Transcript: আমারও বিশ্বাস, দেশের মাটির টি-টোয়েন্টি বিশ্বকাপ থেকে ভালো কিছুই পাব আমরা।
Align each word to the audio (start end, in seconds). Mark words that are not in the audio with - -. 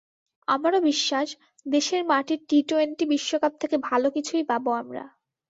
আমারও 0.47 0.79
বিশ্বাস, 0.83 1.27
দেশের 1.65 2.01
মাটির 2.05 2.39
টি-টোয়েন্টি 2.49 3.03
বিশ্বকাপ 3.11 3.53
থেকে 3.61 3.75
ভালো 3.87 4.07
কিছুই 4.15 4.43
পাব 4.49 4.65
আমরা। 4.81 5.03